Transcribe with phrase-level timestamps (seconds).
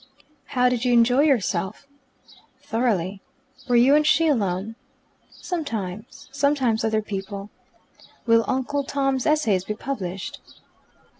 [0.57, 1.87] "How did you enjoy yourself?"
[2.63, 3.21] "Thoroughly."
[3.67, 4.75] "Were you and she alone?"
[5.29, 6.27] "Sometimes.
[6.31, 7.51] Sometimes other people."
[8.25, 10.39] "Will Uncle Tony's Essays be published?"